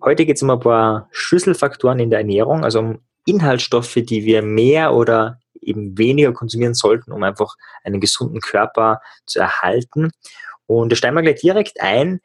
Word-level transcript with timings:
Heute 0.00 0.26
geht 0.26 0.36
es 0.36 0.44
um 0.44 0.50
ein 0.50 0.60
paar 0.60 1.08
Schlüsselfaktoren 1.10 1.98
in 1.98 2.10
der 2.10 2.20
Ernährung, 2.20 2.62
also 2.62 2.78
um 2.78 3.00
Inhaltsstoffe, 3.26 3.94
die 3.94 4.24
wir 4.24 4.42
mehr 4.42 4.94
oder 4.94 5.40
eben 5.60 5.98
weniger 5.98 6.32
konsumieren 6.32 6.74
sollten, 6.74 7.10
um 7.10 7.24
einfach 7.24 7.56
einen 7.82 8.00
gesunden 8.00 8.40
Körper 8.40 9.00
zu 9.26 9.40
erhalten. 9.40 10.12
Und 10.66 10.92
da 10.92 10.96
steigen 10.96 11.16
wir 11.16 11.22
gleich 11.22 11.40
direkt 11.40 11.80
ein. 11.80 12.20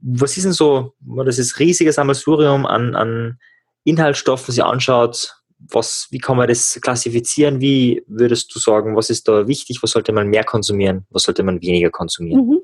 Was 0.00 0.36
ist 0.36 0.44
denn 0.44 0.52
so, 0.52 0.92
das 1.00 1.38
ist 1.38 1.58
riesiges 1.60 1.94
Sammelsurium 1.94 2.66
an, 2.66 2.94
an 2.94 3.38
Inhaltsstoffen, 3.84 4.52
Sie 4.52 4.60
anschaut, 4.60 5.34
was, 5.70 6.08
wie 6.10 6.18
kann 6.18 6.36
man 6.36 6.48
das 6.48 6.78
klassifizieren? 6.80 7.60
Wie 7.60 8.02
würdest 8.06 8.54
du 8.54 8.58
sagen, 8.58 8.96
was 8.96 9.10
ist 9.10 9.28
da 9.28 9.46
wichtig? 9.46 9.82
Was 9.82 9.92
sollte 9.92 10.12
man 10.12 10.28
mehr 10.28 10.44
konsumieren? 10.44 11.06
Was 11.10 11.24
sollte 11.24 11.42
man 11.42 11.60
weniger 11.60 11.90
konsumieren? 11.90 12.46
Mhm. 12.46 12.60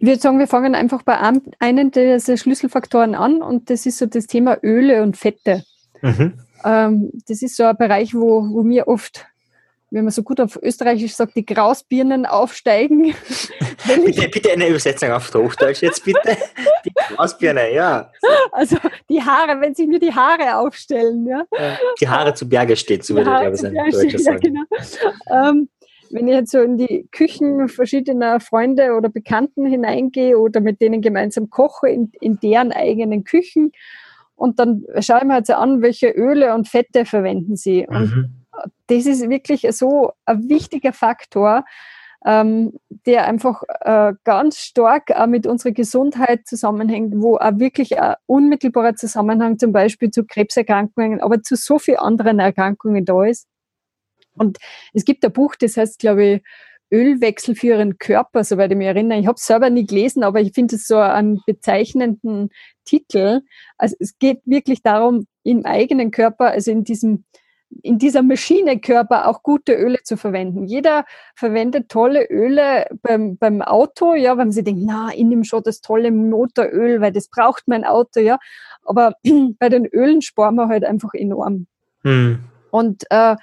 Ich 0.00 0.06
würde 0.06 0.20
sagen, 0.20 0.38
wir 0.38 0.46
fangen 0.46 0.76
einfach 0.76 1.02
bei 1.02 1.18
einem 1.18 1.90
dieser 1.90 2.36
Schlüsselfaktoren 2.36 3.16
an 3.16 3.42
und 3.42 3.68
das 3.68 3.84
ist 3.84 3.98
so 3.98 4.06
das 4.06 4.26
Thema 4.26 4.56
Öle 4.62 5.02
und 5.02 5.16
Fette. 5.16 5.64
Mhm. 6.02 6.40
Ähm, 6.64 7.10
das 7.26 7.42
ist 7.42 7.56
so 7.56 7.64
ein 7.64 7.76
Bereich, 7.76 8.14
wo, 8.14 8.48
wo 8.48 8.62
mir 8.62 8.86
oft 8.86 9.26
wenn 9.90 10.04
man 10.04 10.10
so 10.10 10.22
gut 10.22 10.40
auf 10.40 10.58
Österreichisch 10.62 11.14
sagt, 11.14 11.34
die 11.36 11.46
Grausbirnen 11.46 12.26
aufsteigen. 12.26 13.14
bitte, 14.04 14.28
bitte 14.28 14.52
eine 14.52 14.68
Übersetzung 14.68 15.10
auf 15.10 15.32
Hochdeutsch 15.32 15.82
jetzt 15.82 16.04
bitte. 16.04 16.36
Die 16.84 16.92
Grausbirne, 16.92 17.72
ja. 17.72 18.10
Also 18.52 18.76
die 19.08 19.22
Haare, 19.22 19.60
wenn 19.60 19.74
sich 19.74 19.86
mir 19.86 19.98
die 19.98 20.12
Haare 20.12 20.56
aufstellen. 20.58 21.26
Ja. 21.26 21.46
Die 22.00 22.08
Haare 22.08 22.34
zu 22.34 22.48
Berge 22.48 22.76
stehen, 22.76 23.00
so 23.00 23.14
würde 23.14 23.30
glaube 23.30 23.54
ich 23.54 23.92
Deutscher 23.92 24.18
sagen. 24.18 24.54
Ja, 24.54 24.64
genau. 25.30 25.48
Ähm, 25.50 25.68
wenn 26.10 26.28
ich 26.28 26.34
jetzt 26.34 26.52
so 26.52 26.60
in 26.60 26.76
die 26.76 27.06
Küchen 27.10 27.68
verschiedener 27.68 28.40
Freunde 28.40 28.94
oder 28.94 29.08
Bekannten 29.08 29.66
hineingehe 29.66 30.38
oder 30.38 30.60
mit 30.60 30.80
denen 30.80 31.00
gemeinsam 31.00 31.50
koche, 31.50 31.88
in, 31.88 32.12
in 32.20 32.38
deren 32.40 32.72
eigenen 32.72 33.24
Küchen, 33.24 33.72
und 34.34 34.60
dann 34.60 34.84
schaue 35.00 35.18
ich 35.18 35.24
mir 35.24 35.38
jetzt 35.38 35.50
an, 35.50 35.82
welche 35.82 36.10
Öle 36.10 36.54
und 36.54 36.68
Fette 36.68 37.04
verwenden 37.04 37.56
sie. 37.56 37.86
Und 37.88 38.14
mhm 38.14 38.37
das 38.86 39.06
ist 39.06 39.28
wirklich 39.28 39.66
so 39.70 40.12
ein 40.24 40.48
wichtiger 40.48 40.92
Faktor, 40.92 41.64
ähm, 42.24 42.72
der 43.06 43.26
einfach 43.26 43.62
äh, 43.80 44.12
ganz 44.24 44.58
stark 44.58 45.10
auch 45.12 45.26
mit 45.26 45.46
unserer 45.46 45.72
Gesundheit 45.72 46.46
zusammenhängt, 46.46 47.14
wo 47.16 47.36
auch 47.36 47.58
wirklich 47.58 47.98
ein 48.00 48.16
unmittelbarer 48.26 48.96
Zusammenhang 48.96 49.58
zum 49.58 49.72
Beispiel 49.72 50.10
zu 50.10 50.24
Krebserkrankungen, 50.24 51.20
aber 51.20 51.42
zu 51.42 51.56
so 51.56 51.78
vielen 51.78 51.98
anderen 51.98 52.40
Erkrankungen 52.40 53.04
da 53.04 53.24
ist. 53.24 53.46
Und 54.34 54.58
es 54.94 55.04
gibt 55.04 55.24
ein 55.24 55.32
Buch, 55.32 55.54
das 55.56 55.76
heißt, 55.76 55.98
glaube 55.98 56.24
ich, 56.24 56.42
Ölwechsel 56.90 57.54
für 57.54 57.68
ihren 57.68 57.98
Körper, 57.98 58.44
soweit 58.44 58.70
ich 58.70 58.76
mich 58.76 58.86
erinnere. 58.86 59.18
Ich 59.18 59.26
habe 59.26 59.36
es 59.36 59.44
selber 59.44 59.68
nie 59.68 59.86
gelesen, 59.86 60.22
aber 60.22 60.40
ich 60.40 60.52
finde 60.52 60.76
es 60.76 60.86
so 60.86 60.96
einen 60.96 61.42
bezeichnenden 61.46 62.48
Titel. 62.84 63.42
Also 63.76 63.96
es 64.00 64.18
geht 64.18 64.40
wirklich 64.46 64.82
darum, 64.82 65.26
im 65.42 65.66
eigenen 65.66 66.10
Körper, 66.10 66.46
also 66.50 66.70
in 66.70 66.84
diesem 66.84 67.24
in 67.82 67.98
dieser 67.98 68.22
Maschinekörper 68.22 69.28
auch 69.28 69.42
gute 69.42 69.74
Öle 69.74 70.02
zu 70.02 70.16
verwenden. 70.16 70.64
Jeder 70.64 71.04
verwendet 71.34 71.88
tolle 71.88 72.24
Öle 72.24 72.86
beim, 73.02 73.36
beim 73.36 73.62
Auto, 73.62 74.14
ja, 74.14 74.36
wenn 74.38 74.52
sie 74.52 74.64
denken, 74.64 74.86
na, 74.86 75.10
ich 75.14 75.24
nehme 75.24 75.44
schon 75.44 75.62
das 75.62 75.80
tolle 75.80 76.10
Motoröl, 76.10 77.00
weil 77.00 77.12
das 77.12 77.28
braucht 77.28 77.68
mein 77.68 77.84
Auto, 77.84 78.20
ja. 78.20 78.38
Aber 78.84 79.14
bei 79.58 79.68
den 79.68 79.86
Ölen 79.86 80.22
sparen 80.22 80.56
wir 80.56 80.68
halt 80.68 80.84
einfach 80.84 81.14
enorm. 81.14 81.66
Hm. 82.02 82.40
Und 82.70 83.04
äh, 83.10 83.36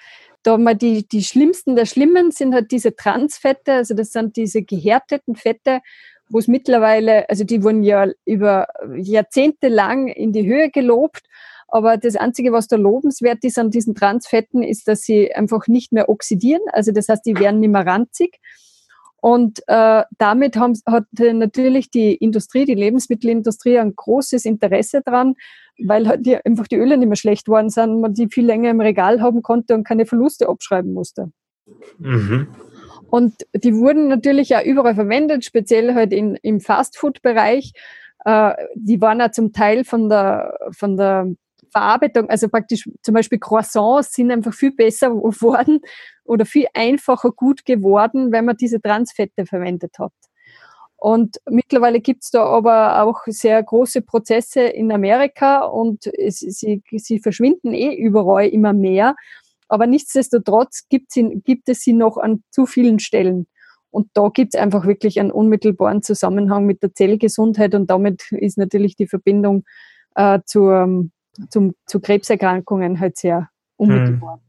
da 0.43 0.57
mal 0.57 0.75
die, 0.75 1.07
die 1.07 1.23
schlimmsten 1.23 1.75
der 1.75 1.85
Schlimmen 1.85 2.31
sind 2.31 2.53
halt 2.53 2.71
diese 2.71 2.95
Transfette, 2.95 3.73
also 3.73 3.95
das 3.95 4.11
sind 4.11 4.35
diese 4.35 4.61
gehärteten 4.61 5.35
Fette, 5.35 5.81
wo 6.29 6.39
es 6.39 6.47
mittlerweile, 6.47 7.29
also 7.29 7.43
die 7.43 7.63
wurden 7.63 7.83
ja 7.83 8.07
über 8.25 8.67
Jahrzehnte 8.95 9.67
lang 9.67 10.07
in 10.07 10.33
die 10.33 10.45
Höhe 10.45 10.69
gelobt 10.69 11.23
aber 11.67 11.97
das 11.97 12.15
Einzige, 12.15 12.51
was 12.51 12.67
da 12.67 12.75
lobenswert 12.75 13.43
ist 13.43 13.57
an 13.57 13.71
diesen 13.71 13.95
Transfetten, 13.95 14.63
ist, 14.63 14.87
dass 14.87 15.01
sie 15.01 15.33
einfach 15.33 15.67
nicht 15.67 15.91
mehr 15.91 16.09
oxidieren. 16.09 16.61
Also 16.71 16.91
das 16.91 17.09
heißt, 17.09 17.25
die 17.25 17.37
werden 17.37 17.59
nicht 17.59 17.71
mehr 17.71 17.85
ranzig. 17.85 18.39
Und 19.19 19.61
äh, 19.67 20.03
damit 20.19 20.55
haben, 20.55 20.79
hat 20.85 21.05
natürlich 21.17 21.89
die 21.89 22.13
Industrie, 22.13 22.65
die 22.65 22.75
Lebensmittelindustrie 22.75 23.79
ein 23.79 23.95
großes 23.95 24.45
Interesse 24.45 25.01
dran, 25.01 25.33
weil 25.83 26.07
halt 26.07 26.27
die, 26.27 26.37
einfach 26.45 26.67
die 26.67 26.75
Öle 26.75 26.97
nicht 26.97 27.07
mehr 27.07 27.15
schlecht 27.15 27.47
worden 27.47 27.69
sind, 27.69 28.01
man 28.01 28.13
die 28.13 28.27
viel 28.27 28.45
länger 28.45 28.69
im 28.69 28.81
Regal 28.81 29.21
haben 29.21 29.41
konnte 29.41 29.73
und 29.73 29.83
keine 29.83 30.05
Verluste 30.05 30.47
abschreiben 30.47 30.93
musste. 30.93 31.31
Mhm. 31.97 32.49
Und 33.09 33.33
die 33.55 33.75
wurden 33.75 34.07
natürlich 34.07 34.55
auch 34.55 34.63
überall 34.63 34.93
verwendet, 34.95 35.43
speziell 35.43 35.95
halt 35.95 36.13
in, 36.13 36.35
im 36.43 36.59
Fastfood-Bereich. 36.59 37.73
Äh, 38.25 38.53
die 38.75 39.01
waren 39.01 39.19
ja 39.19 39.31
zum 39.31 39.53
Teil 39.53 39.85
von 39.85 40.07
der, 40.07 40.57
von 40.71 40.97
der 40.97 41.33
Verarbeitung, 41.75 42.29
also 42.29 42.47
praktisch 42.47 42.89
zum 43.01 43.13
Beispiel 43.13 43.37
Croissants 43.37 44.13
sind 44.13 44.31
einfach 44.31 44.53
viel 44.53 44.71
besser 44.71 45.09
geworden 45.09 45.81
oder 46.23 46.45
viel 46.45 46.67
einfacher 46.73 47.31
gut 47.31 47.65
geworden, 47.65 48.31
wenn 48.31 48.45
man 48.45 48.55
diese 48.55 48.81
Transfette 48.81 49.45
verwendet 49.45 49.99
hat. 49.99 50.13
Und 50.95 51.37
mittlerweile 51.49 51.99
gibt 51.99 52.23
es 52.23 52.31
da 52.31 52.45
aber 52.45 53.03
auch 53.03 53.23
sehr 53.27 53.61
große 53.61 54.01
Prozesse 54.01 54.61
in 54.61 54.89
Amerika 54.91 55.65
und 55.65 56.07
es, 56.07 56.39
sie, 56.39 56.81
sie 56.91 57.19
verschwinden 57.19 57.73
eh 57.73 57.93
überall 57.93 58.47
immer 58.47 58.71
mehr. 58.71 59.15
Aber 59.67 59.85
nichtsdestotrotz 59.85 60.87
gibt, 60.87 61.11
sie, 61.11 61.41
gibt 61.43 61.67
es 61.67 61.81
sie 61.81 61.93
noch 61.93 62.17
an 62.17 62.43
zu 62.51 62.65
vielen 62.65 62.99
Stellen. 62.99 63.47
Und 63.91 64.09
da 64.13 64.29
gibt 64.29 64.55
es 64.55 64.61
einfach 64.61 64.85
wirklich 64.85 65.19
einen 65.19 65.31
unmittelbaren 65.31 66.03
Zusammenhang 66.03 66.65
mit 66.65 66.81
der 66.83 66.93
Zellgesundheit 66.93 67.75
und 67.75 67.89
damit 67.89 68.31
ist 68.31 68.57
natürlich 68.57 68.95
die 68.95 69.07
Verbindung 69.07 69.65
äh, 70.15 70.39
zur, 70.45 71.05
zum, 71.49 71.75
zu 71.85 71.99
Krebserkrankungen 71.99 72.99
halt 72.99 73.17
sehr 73.17 73.49
unmittelbar. 73.77 74.35
Hm. 74.35 74.45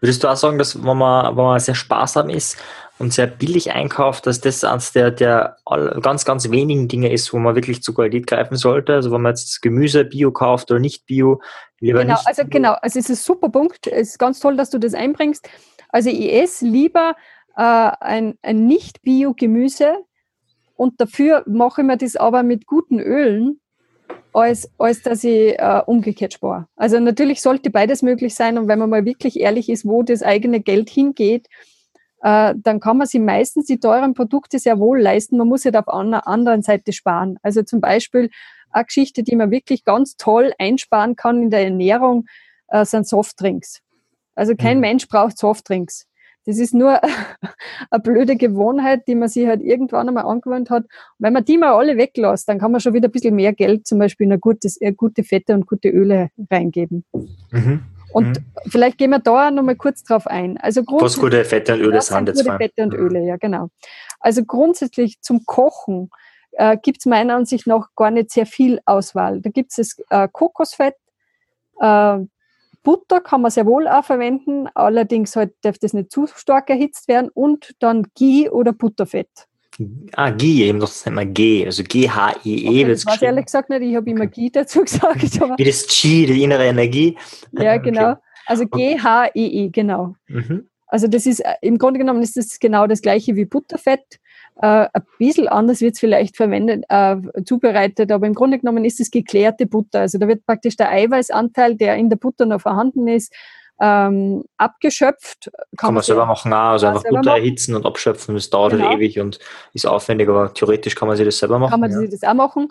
Würdest 0.00 0.24
du 0.24 0.28
auch 0.28 0.36
sagen, 0.36 0.58
dass 0.58 0.82
wenn 0.82 0.96
man, 0.96 1.36
wenn 1.36 1.44
man 1.44 1.60
sehr 1.60 1.74
sparsam 1.74 2.28
ist 2.30 2.56
und 2.98 3.12
sehr 3.12 3.26
billig 3.26 3.72
einkauft, 3.72 4.26
dass 4.26 4.40
das 4.40 4.64
eines 4.64 4.92
der, 4.92 5.10
der 5.10 5.56
ganz, 6.00 6.24
ganz 6.24 6.50
wenigen 6.50 6.88
Dinge 6.88 7.12
ist, 7.12 7.32
wo 7.32 7.38
man 7.38 7.54
wirklich 7.54 7.82
zu 7.82 7.94
Qualität 7.94 8.26
greifen 8.26 8.56
sollte? 8.56 8.94
Also 8.94 9.12
wenn 9.12 9.22
man 9.22 9.32
jetzt 9.32 9.62
Gemüse 9.62 10.04
Bio 10.04 10.32
kauft 10.32 10.70
oder 10.70 10.80
nicht 10.80 11.06
Bio, 11.06 11.40
lieber 11.78 12.00
genau, 12.00 12.14
nicht. 12.14 12.26
Also 12.26 12.42
genau, 12.48 12.72
also 12.72 12.98
es 12.98 13.08
ist 13.08 13.10
ein 13.10 13.22
super 13.22 13.48
Punkt. 13.50 13.86
Es 13.86 14.10
ist 14.10 14.18
ganz 14.18 14.40
toll, 14.40 14.56
dass 14.56 14.70
du 14.70 14.78
das 14.78 14.94
einbringst. 14.94 15.48
Also 15.88 16.10
ich 16.10 16.32
esse 16.32 16.66
lieber 16.66 17.14
äh, 17.56 17.62
ein, 18.00 18.38
ein 18.42 18.66
Nicht-Bio-Gemüse 18.66 19.98
und 20.74 21.00
dafür 21.00 21.44
mache 21.46 21.82
ich 21.82 21.86
mir 21.86 21.96
das 21.96 22.16
aber 22.16 22.42
mit 22.42 22.66
guten 22.66 22.98
Ölen 22.98 23.60
als, 24.32 24.70
als 24.78 25.02
dass 25.02 25.24
ich 25.24 25.58
äh, 25.58 25.82
umgekehrt 25.86 26.32
spare. 26.34 26.66
Also 26.76 26.98
natürlich 27.00 27.42
sollte 27.42 27.70
beides 27.70 28.02
möglich 28.02 28.34
sein 28.34 28.58
und 28.58 28.68
wenn 28.68 28.78
man 28.78 28.90
mal 28.90 29.04
wirklich 29.04 29.38
ehrlich 29.38 29.68
ist, 29.68 29.84
wo 29.84 30.02
das 30.02 30.22
eigene 30.22 30.60
Geld 30.60 30.90
hingeht, 30.90 31.48
äh, 32.22 32.54
dann 32.56 32.80
kann 32.80 32.98
man 32.98 33.06
sich 33.06 33.20
meistens 33.20 33.66
die 33.66 33.80
teuren 33.80 34.14
Produkte 34.14 34.58
sehr 34.58 34.78
wohl 34.78 35.00
leisten. 35.00 35.36
Man 35.36 35.48
muss 35.48 35.64
ja 35.64 35.72
halt 35.72 35.86
auf 35.86 35.92
einer 35.92 36.26
anderen 36.26 36.62
Seite 36.62 36.92
sparen. 36.92 37.38
Also 37.42 37.62
zum 37.62 37.80
Beispiel 37.80 38.30
eine 38.70 38.84
Geschichte, 38.84 39.22
die 39.22 39.36
man 39.36 39.50
wirklich 39.50 39.84
ganz 39.84 40.16
toll 40.16 40.52
einsparen 40.58 41.16
kann 41.16 41.42
in 41.42 41.50
der 41.50 41.64
Ernährung, 41.64 42.26
äh, 42.68 42.84
sind 42.84 43.06
Softdrinks. 43.06 43.80
Also 44.34 44.54
kein 44.54 44.78
mhm. 44.78 44.82
Mensch 44.82 45.08
braucht 45.08 45.36
Softdrinks. 45.36 46.06
Das 46.44 46.58
ist 46.58 46.74
nur 46.74 47.00
eine 47.90 48.02
blöde 48.02 48.36
Gewohnheit, 48.36 49.06
die 49.06 49.14
man 49.14 49.28
sich 49.28 49.46
halt 49.46 49.62
irgendwann 49.62 50.08
einmal 50.08 50.24
angewöhnt 50.24 50.70
hat. 50.70 50.84
Und 50.84 50.90
wenn 51.18 51.32
man 51.32 51.44
die 51.44 51.58
mal 51.58 51.72
alle 51.72 51.96
weglässt, 51.96 52.48
dann 52.48 52.58
kann 52.58 52.72
man 52.72 52.80
schon 52.80 52.94
wieder 52.94 53.08
ein 53.08 53.12
bisschen 53.12 53.36
mehr 53.36 53.52
Geld 53.52 53.86
zum 53.86 53.98
Beispiel 53.98 54.30
in 54.30 54.40
gutes, 54.40 54.80
äh, 54.80 54.92
gute 54.92 55.22
Fette 55.24 55.54
und 55.54 55.66
gute 55.66 55.88
Öle 55.88 56.30
reingeben. 56.50 57.04
Mhm. 57.50 57.82
Und 58.12 58.38
mhm. 58.38 58.44
vielleicht 58.68 58.98
gehen 58.98 59.10
wir 59.10 59.20
da 59.20 59.50
nochmal 59.50 59.76
kurz 59.76 60.04
drauf 60.04 60.26
ein. 60.26 60.58
Also 60.58 60.82
Was 60.86 61.18
gute 61.18 61.44
Fette 61.44 61.74
und 61.74 61.80
Öle 61.80 62.00
sind 62.00 62.28
jetzt 62.28 62.44
Gute 62.44 62.56
Fette 62.56 62.82
und 62.82 62.94
Öle, 62.94 63.24
ja 63.24 63.36
genau. 63.36 63.68
Also 64.20 64.44
grundsätzlich 64.44 65.20
zum 65.22 65.46
Kochen 65.46 66.10
äh, 66.52 66.76
gibt 66.76 66.98
es 66.98 67.06
meiner 67.06 67.36
Ansicht 67.36 67.66
nach 67.66 67.88
gar 67.96 68.10
nicht 68.10 68.30
sehr 68.30 68.46
viel 68.46 68.80
Auswahl. 68.84 69.40
Da 69.40 69.50
gibt 69.50 69.76
es 69.76 69.98
äh, 70.10 70.28
Kokosfett, 70.30 70.94
äh, 71.80 72.18
Butter 72.82 73.20
kann 73.20 73.42
man 73.42 73.50
sehr 73.50 73.66
wohl 73.66 73.86
auch 73.88 74.04
verwenden, 74.04 74.68
allerdings 74.74 75.36
halt 75.36 75.54
darf 75.62 75.78
das 75.78 75.92
nicht 75.92 76.10
zu 76.10 76.26
stark 76.26 76.70
erhitzt 76.70 77.08
werden 77.08 77.30
und 77.32 77.74
dann 77.78 78.08
Ghee 78.16 78.48
oder 78.48 78.72
Butterfett. 78.72 79.28
Ah, 80.16 80.30
Ghee, 80.30 80.64
eben 80.64 80.80
das 80.80 81.04
nennt 81.06 81.16
man 81.16 81.32
G, 81.32 81.64
also 81.64 81.82
G-H-I-E. 81.82 82.68
Okay, 82.68 82.84
das 82.84 83.06
weiß 83.06 83.16
ich 83.16 83.22
ehrlich 83.22 83.46
gesagt 83.46 83.70
nicht, 83.70 83.82
ich 83.82 83.96
habe 83.96 84.10
immer 84.10 84.26
Ghee 84.26 84.50
dazu 84.50 84.80
gesagt. 84.84 85.22
Wie 85.22 85.64
das 85.64 85.86
G, 85.86 86.26
die 86.26 86.42
innere 86.42 86.66
Energie. 86.66 87.16
Ja, 87.52 87.76
genau. 87.78 88.12
Okay. 88.12 88.20
Also 88.46 88.66
G-H-I-E, 88.66 89.68
genau. 89.70 90.14
Mhm. 90.28 90.68
Also 90.86 91.06
das 91.06 91.24
ist, 91.24 91.40
äh, 91.40 91.54
im 91.62 91.78
Grunde 91.78 91.98
genommen 91.98 92.20
ist 92.20 92.36
das 92.36 92.58
genau 92.58 92.86
das 92.86 93.00
gleiche 93.00 93.34
wie 93.34 93.46
Butterfett. 93.46 94.18
Äh, 94.60 94.88
ein 94.92 95.02
bisschen 95.18 95.48
anders 95.48 95.80
wird 95.80 95.94
es 95.94 96.00
vielleicht 96.00 96.36
verwendet, 96.36 96.84
äh, 96.88 97.16
zubereitet, 97.44 98.12
aber 98.12 98.26
im 98.26 98.34
Grunde 98.34 98.58
genommen 98.58 98.84
ist 98.84 99.00
es 99.00 99.10
geklärte 99.10 99.66
Butter. 99.66 100.00
Also 100.00 100.18
da 100.18 100.28
wird 100.28 100.44
praktisch 100.46 100.76
der 100.76 100.90
Eiweißanteil, 100.90 101.76
der 101.76 101.96
in 101.96 102.10
der 102.10 102.16
Butter 102.16 102.46
noch 102.46 102.60
vorhanden 102.60 103.08
ist, 103.08 103.32
ähm, 103.80 104.44
abgeschöpft. 104.58 105.50
Kann, 105.76 105.88
kann 105.88 105.94
man 105.94 106.02
selber 106.02 106.26
machen, 106.26 106.52
auch. 106.52 106.72
also 106.72 106.86
einfach 106.86 107.02
Butter 107.02 107.16
machen. 107.16 107.28
erhitzen 107.28 107.74
und 107.74 107.86
abschöpfen, 107.86 108.34
das 108.34 108.50
dauert 108.50 108.72
genau. 108.72 108.88
halt 108.88 108.98
ewig 108.98 109.18
und 109.18 109.40
ist 109.72 109.86
aufwendig, 109.86 110.28
aber 110.28 110.54
theoretisch 110.54 110.94
kann 110.94 111.08
man 111.08 111.16
sich 111.16 111.26
das 111.26 111.38
selber 111.38 111.58
machen. 111.58 111.70
Kann 111.70 111.80
man 111.80 111.90
ja. 111.90 111.98
sich 111.98 112.10
das 112.10 112.22
auch 112.22 112.34
machen. 112.34 112.68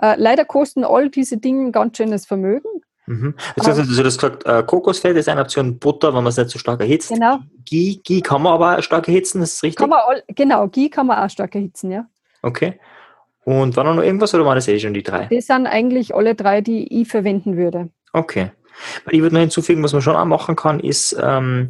Äh, 0.00 0.14
leider 0.16 0.44
kosten 0.44 0.84
all 0.84 1.10
diese 1.10 1.36
Dinge 1.36 1.66
ein 1.66 1.72
ganz 1.72 1.96
schönes 1.96 2.24
Vermögen. 2.24 2.68
Mhm. 3.06 3.34
Jetzt 3.56 3.68
hast 3.68 3.78
du 3.78 4.02
das 4.02 4.16
gesagt, 4.16 4.46
äh, 4.46 4.62
Kokosfett 4.62 5.16
ist 5.16 5.28
eine 5.28 5.42
Option, 5.42 5.78
Butter, 5.78 6.08
wenn 6.08 6.22
man 6.22 6.26
es 6.26 6.36
nicht 6.36 6.50
so 6.50 6.58
stark 6.58 6.80
erhitzt. 6.80 7.10
Genau. 7.10 7.38
Ghee, 7.64 8.00
Ghee 8.04 8.20
kann 8.20 8.42
man 8.42 8.54
aber 8.54 8.82
stark 8.82 9.08
erhitzen, 9.08 9.42
ist 9.42 9.56
das 9.56 9.62
richtig? 9.62 9.78
Kann 9.78 9.90
man 9.90 10.00
all, 10.06 10.22
genau, 10.28 10.68
Ghee 10.68 10.88
kann 10.88 11.06
man 11.06 11.18
auch 11.18 11.30
stark 11.30 11.54
erhitzen, 11.54 11.90
ja. 11.90 12.06
Okay. 12.42 12.78
Und 13.44 13.76
war 13.76 13.84
noch 13.84 14.02
irgendwas 14.02 14.34
oder 14.34 14.46
waren 14.46 14.56
das 14.56 14.68
eh 14.68 14.78
schon 14.78 14.94
die 14.94 15.02
drei? 15.02 15.28
Das 15.30 15.46
sind 15.46 15.66
eigentlich 15.66 16.14
alle 16.14 16.34
drei, 16.34 16.62
die 16.62 17.00
ich 17.00 17.08
verwenden 17.08 17.56
würde. 17.56 17.90
Okay. 18.12 18.52
Ich 19.10 19.20
würde 19.20 19.34
noch 19.34 19.40
hinzufügen, 19.40 19.82
was 19.82 19.92
man 19.92 20.02
schon 20.02 20.16
auch 20.16 20.24
machen 20.24 20.56
kann, 20.56 20.80
ist, 20.80 21.16
ähm, 21.22 21.68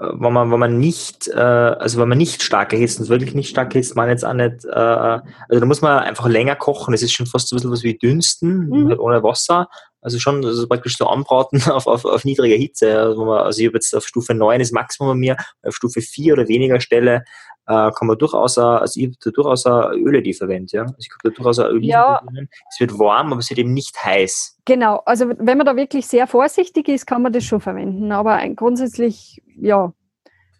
wenn 0.00 0.32
man, 0.32 0.50
wenn 0.50 0.58
man 0.58 0.78
nicht, 0.78 1.28
äh, 1.28 1.38
also 1.38 2.00
wenn 2.00 2.08
man 2.08 2.16
nicht 2.16 2.42
stark 2.42 2.72
erhitzt, 2.72 3.00
und 3.00 3.08
wirklich 3.10 3.34
nicht 3.34 3.50
stark 3.50 3.74
erhitzt, 3.74 3.96
man 3.96 4.08
jetzt 4.08 4.24
auch 4.24 4.32
nicht, 4.32 4.64
äh, 4.64 4.70
also 4.70 5.60
da 5.60 5.66
muss 5.66 5.82
man 5.82 5.98
einfach 5.98 6.26
länger 6.26 6.56
kochen. 6.56 6.92
Das 6.92 7.02
ist 7.02 7.12
schon 7.12 7.26
fast 7.26 7.48
so 7.48 7.54
ein 7.54 7.58
bisschen 7.58 7.72
was 7.72 7.82
wie 7.82 7.98
Dünsten, 7.98 8.68
mhm. 8.68 8.88
halt 8.88 8.98
ohne 8.98 9.22
Wasser. 9.22 9.68
Also 10.02 10.18
schon 10.18 10.44
also 10.44 10.66
praktisch 10.66 10.96
so 10.96 11.06
anbraten 11.06 11.62
auf, 11.70 11.86
auf, 11.86 12.04
auf 12.04 12.24
niedriger 12.24 12.56
Hitze. 12.56 12.98
Also, 12.98 13.24
man, 13.24 13.40
also 13.40 13.60
ich 13.60 13.66
habe 13.66 13.76
jetzt 13.76 13.94
auf 13.94 14.06
Stufe 14.06 14.34
9 14.34 14.60
ist 14.60 14.72
Maximum 14.72 15.10
bei 15.10 15.14
mir, 15.14 15.36
auf 15.62 15.74
Stufe 15.74 16.00
4 16.00 16.34
oder 16.34 16.48
weniger 16.48 16.80
Stelle 16.80 17.24
äh, 17.70 17.90
kann 17.92 18.08
man 18.08 18.18
durchaus, 18.18 18.58
also 18.58 19.00
ich 19.00 19.06
habe 19.06 19.32
durchaus 19.32 19.64
Öle, 19.66 20.22
die 20.22 20.34
verwende. 20.34 20.76
Ja? 20.76 20.82
Also 20.82 20.96
ich 20.98 21.08
habe 21.10 21.30
da 21.30 21.30
durchaus 21.30 21.58
Öle. 21.58 21.86
Ja. 21.86 22.20
Es 22.68 22.80
wird 22.80 22.98
warm, 22.98 23.32
aber 23.32 23.38
es 23.38 23.48
wird 23.50 23.60
eben 23.60 23.72
nicht 23.72 24.04
heiß. 24.04 24.58
Genau, 24.64 25.02
also 25.06 25.30
wenn 25.38 25.56
man 25.56 25.66
da 25.66 25.76
wirklich 25.76 26.06
sehr 26.06 26.26
vorsichtig 26.26 26.88
ist, 26.88 27.06
kann 27.06 27.22
man 27.22 27.32
das 27.32 27.44
schon 27.44 27.60
verwenden. 27.60 28.10
Aber 28.10 28.40
grundsätzlich, 28.56 29.40
ja. 29.56 29.92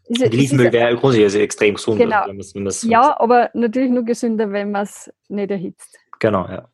Ist, 0.06 0.22
Olivenöl 0.22 0.72
wäre 0.72 0.96
grundsätzlich 0.96 1.25
also 1.25 1.38
extrem 1.38 1.75
gesund. 1.75 1.98
Genau. 1.98 2.22
Wenn 2.26 2.37
man's, 2.37 2.54
wenn 2.54 2.62
man's 2.64 2.82
ja, 2.82 3.19
aber 3.19 3.50
natürlich 3.54 3.90
nur 3.90 4.04
gesünder, 4.04 4.50
wenn 4.52 4.70
man 4.70 4.82
es 4.82 5.12
nicht 5.28 5.50
erhitzt. 5.50 5.98
Genau, 6.20 6.46
ja. 6.48 6.69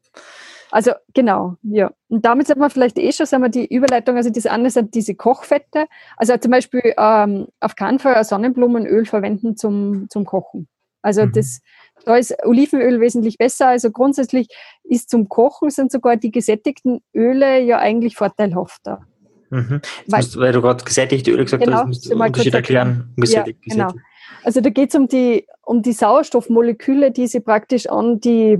Also 0.70 0.92
genau, 1.14 1.56
ja. 1.62 1.92
Und 2.08 2.24
damit 2.24 2.48
hat 2.48 2.58
man 2.58 2.70
vielleicht 2.70 2.98
eh 2.98 3.12
schon 3.12 3.26
sagen 3.26 3.42
wir, 3.42 3.48
die 3.48 3.66
Überleitung, 3.72 4.16
also 4.16 4.30
das 4.30 4.46
andere 4.46 4.70
sind 4.70 4.94
diese 4.94 5.14
Kochfette. 5.14 5.86
Also 6.16 6.36
zum 6.36 6.50
Beispiel 6.50 6.94
ähm, 6.98 7.46
auf 7.60 7.76
keinen 7.76 7.98
Fall 7.98 8.22
Sonnenblumenöl 8.24 9.06
verwenden 9.06 9.56
zum, 9.56 10.08
zum 10.10 10.24
Kochen. 10.24 10.68
Also 11.02 11.24
mhm. 11.24 11.32
das, 11.32 11.60
da 12.04 12.16
ist 12.16 12.34
Olivenöl 12.44 13.00
wesentlich 13.00 13.38
besser. 13.38 13.68
Also 13.68 13.90
grundsätzlich 13.90 14.48
ist 14.82 15.08
zum 15.10 15.28
Kochen 15.28 15.70
sind 15.70 15.92
sogar 15.92 16.16
die 16.16 16.32
gesättigten 16.32 17.00
Öle 17.14 17.60
ja 17.60 17.78
eigentlich 17.78 18.16
vorteilhafter. 18.16 19.06
Mhm. 19.50 19.80
Weil, 20.06 20.20
musst, 20.20 20.36
weil, 20.36 20.52
du 20.52 20.60
gerade 20.60 20.84
gesättigte 20.84 21.30
Öle 21.30 21.44
gesagt 21.44 21.64
genau, 21.64 21.78
hast, 21.78 21.86
musst 21.86 22.06
du 22.06 22.10
den 22.10 22.20
Unterschied 22.20 22.54
erklären. 22.54 23.12
Gesättigt, 23.16 23.60
ja, 23.66 23.74
genau. 23.74 24.00
Also 24.42 24.60
da 24.60 24.70
geht 24.70 24.88
es 24.90 24.94
um 24.96 25.06
die, 25.06 25.46
um 25.62 25.82
die 25.82 25.92
Sauerstoffmoleküle, 25.92 27.12
die 27.12 27.28
sie 27.28 27.40
praktisch 27.40 27.88
an 27.88 28.20
die 28.20 28.58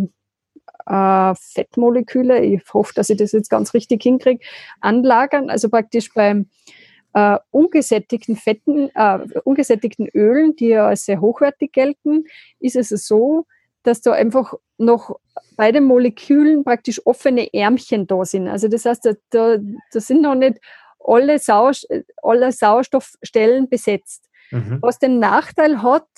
äh, 0.86 1.34
Fettmoleküle, 1.34 2.44
ich 2.44 2.62
hoffe, 2.72 2.92
dass 2.94 3.10
ich 3.10 3.16
das 3.16 3.32
jetzt 3.32 3.50
ganz 3.50 3.74
richtig 3.74 4.02
hinkriege, 4.02 4.44
anlagern. 4.80 5.50
Also 5.50 5.68
praktisch 5.68 6.12
beim 6.14 6.48
äh, 7.14 7.38
ungesättigten 7.50 8.36
Fetten, 8.36 8.90
äh, 8.94 9.18
ungesättigten 9.44 10.08
Ölen, 10.08 10.54
die 10.56 10.68
ja 10.68 10.86
als 10.88 11.06
sehr 11.06 11.20
hochwertig 11.20 11.72
gelten, 11.72 12.24
ist 12.60 12.76
es 12.76 12.90
so, 13.06 13.46
dass 13.82 14.02
da 14.02 14.12
einfach 14.12 14.54
noch 14.78 15.18
bei 15.56 15.72
den 15.72 15.84
Molekülen 15.84 16.64
praktisch 16.64 17.00
offene 17.06 17.52
Ärmchen 17.54 18.06
da 18.06 18.24
sind. 18.24 18.48
Also 18.48 18.68
das 18.68 18.84
heißt, 18.84 19.04
da, 19.04 19.12
da, 19.30 19.56
da 19.92 20.00
sind 20.00 20.22
noch 20.22 20.34
nicht 20.34 20.60
alle, 20.98 21.38
Sau, 21.38 21.70
alle 22.22 22.52
Sauerstoffstellen 22.52 23.68
besetzt. 23.68 24.28
Mhm. 24.50 24.78
Was 24.82 24.98
den 24.98 25.18
Nachteil 25.18 25.82
hat, 25.82 26.08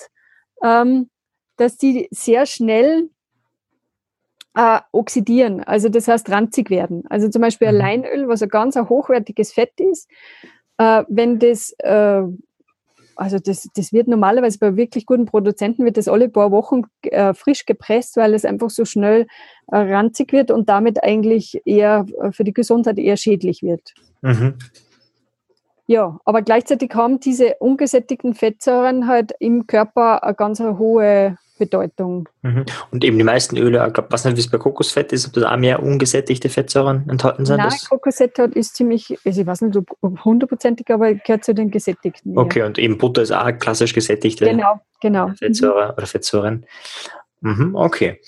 ähm, 0.63 1.09
dass 1.57 1.77
die 1.77 2.07
sehr 2.11 2.45
schnell 2.45 3.09
äh, 4.55 4.79
oxidieren, 4.91 5.63
also 5.63 5.89
das 5.89 6.07
heißt 6.07 6.29
ranzig 6.29 6.69
werden. 6.69 7.03
Also 7.09 7.29
zum 7.29 7.41
Beispiel 7.41 7.67
ein 7.67 7.75
mhm. 7.75 7.81
Leinöl, 7.81 8.27
was 8.27 8.41
ein 8.41 8.49
ganz 8.49 8.75
ein 8.77 8.89
hochwertiges 8.89 9.53
Fett 9.53 9.79
ist, 9.79 10.09
äh, 10.77 11.03
wenn 11.07 11.39
das, 11.39 11.73
äh, 11.79 12.23
also 13.15 13.37
das, 13.37 13.67
das 13.75 13.93
wird 13.93 14.07
normalerweise 14.07 14.59
bei 14.59 14.75
wirklich 14.75 15.05
guten 15.05 15.25
Produzenten, 15.25 15.85
wird 15.85 15.97
das 15.97 16.07
alle 16.07 16.29
paar 16.29 16.51
Wochen 16.51 16.83
äh, 17.03 17.33
frisch 17.33 17.65
gepresst, 17.65 18.17
weil 18.17 18.33
es 18.33 18.45
einfach 18.45 18.69
so 18.69 18.85
schnell 18.85 19.27
äh, 19.67 19.77
ranzig 19.77 20.31
wird 20.31 20.51
und 20.51 20.69
damit 20.69 21.03
eigentlich 21.03 21.61
eher 21.65 22.05
äh, 22.21 22.31
für 22.31 22.43
die 22.43 22.53
Gesundheit 22.53 22.97
eher 22.97 23.17
schädlich 23.17 23.61
wird. 23.61 23.93
Mhm. 24.21 24.55
Ja, 25.85 26.19
aber 26.23 26.43
gleichzeitig 26.43 26.93
haben 26.93 27.19
diese 27.19 27.55
ungesättigten 27.59 28.35
Fettsäuren 28.35 29.07
halt 29.07 29.33
im 29.39 29.65
Körper 29.65 30.23
eine 30.23 30.35
ganz 30.35 30.59
hohe 30.59 31.35
Bedeutung. 31.59 32.27
Mhm. 32.41 32.65
Und 32.91 33.03
eben 33.03 33.17
die 33.17 33.23
meisten 33.23 33.57
Öle, 33.57 33.85
ich 33.85 33.93
glaube, 33.93 34.11
was 34.11 34.25
nicht, 34.25 34.37
wie 34.37 34.41
es 34.41 34.49
bei 34.49 34.57
Kokosfett 34.57 35.11
ist, 35.13 35.27
ob 35.27 35.33
da 35.33 35.53
auch 35.53 35.57
mehr 35.57 35.83
ungesättigte 35.83 36.49
Fettsäuren 36.49 37.07
enthalten 37.09 37.45
sind? 37.45 37.57
Nein, 37.57 37.71
Kokosfett 37.87 38.39
ist 38.39 38.75
ziemlich, 38.75 39.17
also 39.23 39.41
ich 39.41 39.47
weiß 39.47 39.61
nicht, 39.61 39.77
ob 39.77 40.25
hundertprozentig, 40.25 40.89
aber 40.89 41.13
gehört 41.13 41.43
zu 41.43 41.53
den 41.53 41.69
gesättigten. 41.69 42.37
Okay, 42.37 42.59
ja. 42.59 42.65
und 42.65 42.79
eben 42.79 42.97
Butter 42.97 43.21
ist 43.21 43.31
auch 43.31 43.51
klassisch 43.59 43.93
gesättigte 43.93 44.45
genau, 44.45 44.81
genau. 45.01 45.31
Fettsäure 45.37 45.89
mhm. 45.89 45.93
oder 45.97 46.07
Fettsäuren. 46.07 46.65
Mhm, 47.41 47.75
okay. 47.75 48.19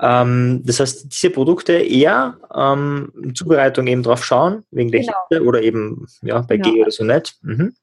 Ähm, 0.00 0.62
das 0.64 0.80
heißt, 0.80 1.12
diese 1.12 1.30
Produkte 1.30 1.72
eher 1.72 2.38
ähm, 2.54 3.32
Zubereitung 3.34 3.86
eben 3.86 4.02
drauf 4.02 4.24
schauen, 4.24 4.64
wegen 4.70 4.90
der 4.90 5.00
genau. 5.00 5.14
Hitze 5.30 5.44
oder 5.44 5.62
eben 5.62 6.06
ja, 6.22 6.40
bei 6.42 6.58
genau. 6.58 6.72
G 6.72 6.82
oder 6.82 6.90
so 6.90 7.04
nicht. 7.04 7.38
Mhm. 7.42 7.74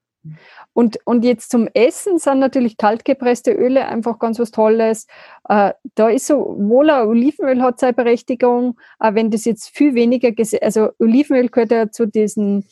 Und, 0.74 0.98
und 1.06 1.24
jetzt 1.24 1.52
zum 1.52 1.68
Essen 1.74 2.18
sind 2.18 2.40
natürlich 2.40 2.78
kaltgepresste 2.78 3.52
Öle 3.52 3.88
einfach 3.88 4.18
ganz 4.18 4.40
was 4.40 4.52
Tolles. 4.52 5.08
Äh, 5.48 5.74
da 5.96 6.10
ist 6.10 6.26
so, 6.26 6.56
wohl 6.58 6.90
ein 6.90 7.08
Olivenöl 7.08 7.62
hat 7.62 7.80
seine 7.80 7.94
Berechtigung, 7.94 8.80
äh, 9.00 9.14
wenn 9.14 9.30
das 9.30 9.46
jetzt 9.46 9.70
viel 9.70 9.94
weniger, 9.94 10.32
also 10.62 10.90
Olivenöl 11.00 11.50
gehört 11.50 11.72
ja 11.72 11.92
zu 11.92 12.08
diesen 12.08 12.66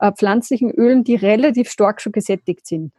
äh, 0.00 0.12
pflanzlichen 0.12 0.70
Ölen, 0.70 1.02
die 1.02 1.14
relativ 1.14 1.70
stark 1.70 2.02
schon 2.02 2.12
gesättigt 2.12 2.66
sind. 2.66 2.92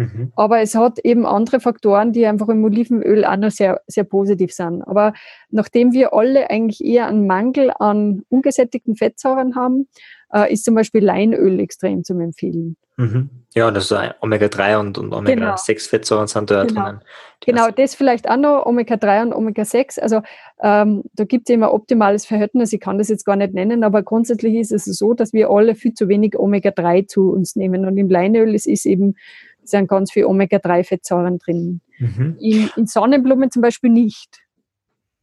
Mhm. 0.00 0.32
Aber 0.34 0.60
es 0.60 0.74
hat 0.74 0.98
eben 1.04 1.26
andere 1.26 1.60
Faktoren, 1.60 2.12
die 2.12 2.26
einfach 2.26 2.48
im 2.48 2.64
Olivenöl 2.64 3.24
auch 3.24 3.36
noch 3.36 3.50
sehr, 3.50 3.80
sehr 3.86 4.04
positiv 4.04 4.52
sind. 4.52 4.82
Aber 4.82 5.12
nachdem 5.50 5.92
wir 5.92 6.14
alle 6.14 6.48
eigentlich 6.48 6.82
eher 6.82 7.06
einen 7.06 7.26
Mangel 7.26 7.70
an 7.78 8.22
ungesättigten 8.28 8.96
Fettsäuren 8.96 9.54
haben, 9.54 9.88
äh, 10.32 10.52
ist 10.52 10.64
zum 10.64 10.74
Beispiel 10.74 11.04
Leinöl 11.04 11.60
extrem 11.60 12.04
zum 12.04 12.20
Empfehlen. 12.20 12.76
Mhm. 12.96 13.30
Ja, 13.54 13.70
das 13.70 13.90
ist 13.90 13.98
Omega-3 14.20 14.78
und, 14.78 14.98
und 14.98 15.12
Omega-6-Fettsäuren 15.12 16.26
genau. 16.26 16.26
sind 16.26 16.50
da 16.50 16.64
genau. 16.64 16.82
drinnen. 16.82 17.00
Genau, 17.40 17.70
das 17.70 17.94
vielleicht 17.94 18.28
auch 18.28 18.36
noch, 18.36 18.66
Omega-3 18.66 19.22
und 19.22 19.32
Omega-6. 19.32 19.98
Also 19.98 20.20
ähm, 20.62 21.02
da 21.14 21.24
gibt 21.24 21.48
es 21.48 21.54
immer 21.54 21.72
optimales 21.72 22.26
Verhältnis. 22.26 22.72
Ich 22.72 22.80
kann 22.80 22.98
das 22.98 23.08
jetzt 23.08 23.24
gar 23.24 23.36
nicht 23.36 23.54
nennen, 23.54 23.82
aber 23.82 24.02
grundsätzlich 24.02 24.54
ist 24.54 24.70
es 24.70 24.84
so, 24.84 25.14
dass 25.14 25.32
wir 25.32 25.50
alle 25.50 25.74
viel 25.74 25.94
zu 25.94 26.08
wenig 26.08 26.38
Omega-3 26.38 27.08
zu 27.08 27.30
uns 27.32 27.56
nehmen. 27.56 27.86
Und 27.86 27.96
im 27.96 28.08
Leinöl 28.08 28.54
ist, 28.54 28.66
ist 28.66 28.86
eben 28.86 29.16
sind 29.64 29.88
ganz 29.88 30.12
viel 30.12 30.24
Omega-3-Fettsäuren 30.24 31.38
drin. 31.38 31.80
Mhm. 31.98 32.36
In, 32.40 32.70
in 32.76 32.86
Sonnenblumen 32.86 33.50
zum 33.50 33.62
Beispiel 33.62 33.90
nicht. 33.90 34.40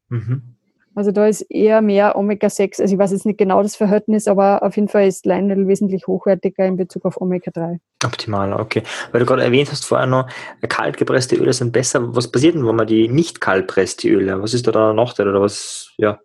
Mhm. 0.10 0.58
Also 0.98 1.12
da 1.12 1.28
ist 1.28 1.42
eher 1.42 1.82
mehr 1.84 2.16
Omega-6. 2.16 2.82
Also 2.82 2.96
ich 2.96 2.98
weiß 3.00 3.12
jetzt 3.12 3.28
nicht 3.28 3.38
genau 3.38 3.62
das 3.62 3.76
Verhältnis, 3.76 4.28
aber 4.28 4.64
auf 4.64 4.76
jeden 4.78 4.88
Fall 4.88 5.08
ist 5.08 5.28
Leinöl 5.28 5.68
wesentlich 5.68 6.08
hochwertiger 6.08 6.66
in 6.66 6.76
Bezug 6.76 7.06
auf 7.06 7.22
Omega-3. 7.22 7.78
Optimal, 8.04 8.54
okay. 8.54 8.82
Weil 9.12 9.20
du 9.20 9.28
gerade 9.28 9.44
erwähnt 9.44 9.72
hast 9.72 9.86
vorher 9.86 10.08
noch, 10.08 10.28
kalt 10.68 10.98
gepresste 10.98 11.36
Öle 11.36 11.54
sind 11.54 11.72
besser. 11.72 12.16
Was 12.16 12.32
passiert 12.32 12.56
denn, 12.56 12.66
wenn 12.66 12.76
man 12.76 12.88
die 12.88 13.10
nicht 13.10 13.42
kalt 13.42 13.68
presst, 13.68 14.02
die 14.02 14.10
Öle? 14.10 14.42
Was 14.42 14.56
ist 14.56 14.66
da 14.66 14.72
der 14.72 14.94
Nachteil 14.94 15.28
oder 15.28 15.40
was, 15.40 15.94
ja? 15.98 16.20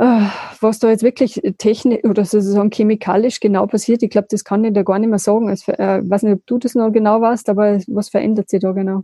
Ah, 0.00 0.30
was 0.60 0.78
da 0.78 0.90
jetzt 0.90 1.02
wirklich 1.02 1.42
technisch 1.58 2.04
oder 2.04 2.24
sozusagen 2.24 2.70
chemikalisch 2.70 3.40
genau 3.40 3.66
passiert, 3.66 4.00
ich 4.04 4.10
glaube, 4.10 4.28
das 4.30 4.44
kann 4.44 4.64
ich 4.64 4.72
da 4.72 4.84
gar 4.84 5.00
nicht 5.00 5.08
mehr 5.08 5.18
sagen. 5.18 5.52
Ich 5.52 5.66
äh, 5.66 6.08
weiß 6.08 6.22
nicht, 6.22 6.34
ob 6.34 6.46
du 6.46 6.58
das 6.58 6.76
noch 6.76 6.92
genau 6.92 7.20
weißt, 7.20 7.48
aber 7.48 7.80
was 7.88 8.08
verändert 8.08 8.48
sich 8.48 8.60
da 8.60 8.70
genau? 8.70 9.02